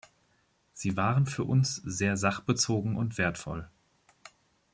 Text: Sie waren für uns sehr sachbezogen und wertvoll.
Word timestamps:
Sie 0.73 0.97
waren 0.97 1.27
für 1.27 1.43
uns 1.43 1.75
sehr 1.75 2.17
sachbezogen 2.17 2.95
und 2.97 3.19
wertvoll. 3.19 3.69